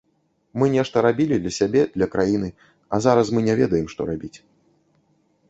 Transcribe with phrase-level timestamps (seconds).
[0.61, 2.49] Мы нешта рабілі для сябе, для краіны,
[2.95, 4.35] а зараз мы не ведаем, што рабіць.